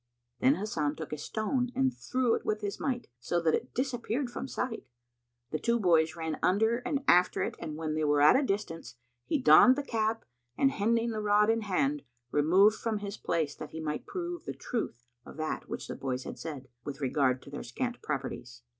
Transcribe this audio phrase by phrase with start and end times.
[0.39, 4.31] Then Hasan took a stone and threw it with his might, so that it disappeared
[4.31, 4.87] from sight.
[5.51, 8.95] The two boys ran under and after it and when they were at a distance,
[9.27, 10.25] he donned the cap
[10.57, 12.01] and hending the rod in hand,
[12.31, 16.23] removed from his place that he might prove the truth of that which the boys
[16.23, 18.63] had said, with regard to their scant properties.